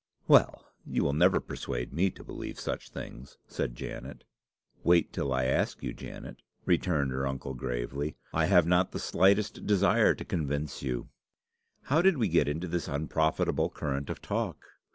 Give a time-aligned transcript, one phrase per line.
[0.27, 4.23] "Well, you will never persuade me to believe such things," said Janet.
[4.83, 8.15] "Wait till I ask you, Janet," returned her uncle, gravely.
[8.33, 11.09] "I have not the slightest desire to convince you.
[11.83, 14.57] How did we get into this unprofitable current of talk?